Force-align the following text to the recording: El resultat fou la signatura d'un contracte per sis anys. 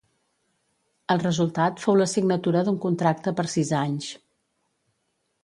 El 1.15 1.21
resultat 1.23 1.83
fou 1.83 1.99
la 1.99 2.07
signatura 2.15 2.65
d'un 2.71 2.81
contracte 2.87 3.35
per 3.43 3.47
sis 3.53 3.75
anys. 3.83 4.11